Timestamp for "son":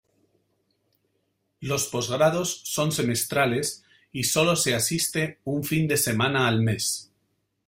2.65-2.91